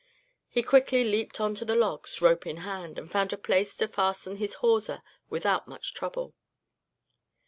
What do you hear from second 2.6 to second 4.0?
hand, and found a place to